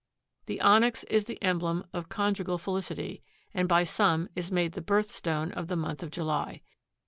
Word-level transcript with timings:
The 0.47 0.59
onyx 0.61 1.03
is 1.11 1.25
the 1.25 1.39
emblem 1.43 1.85
of 1.93 2.09
conjugal 2.09 2.57
felicity 2.57 3.21
and 3.53 3.69
by 3.69 3.83
some 3.83 4.29
is 4.35 4.51
made 4.51 4.71
the 4.71 4.81
"birth 4.81 5.11
stone" 5.11 5.51
of 5.51 5.67
the 5.67 5.75
month 5.77 6.01
of 6.01 6.09
July. 6.09 6.63